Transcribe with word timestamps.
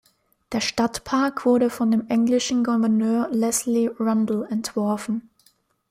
Der 0.51 0.61
Stadtpark 0.61 1.45
wurde 1.45 1.69
von 1.69 1.91
dem 1.91 2.07
englischen 2.07 2.63
Gouverneur 2.63 3.29
Leslie 3.29 3.85
Rundle 3.87 4.47
entworfen. 4.49 5.29